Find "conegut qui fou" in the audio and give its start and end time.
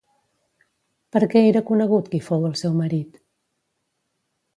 1.67-2.47